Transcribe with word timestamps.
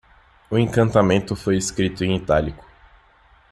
O 0.49 0.57
encantamento 0.57 1.35
foi 1.35 1.57
escrito 1.57 2.03
em 2.03 2.15
itálico. 2.15 2.65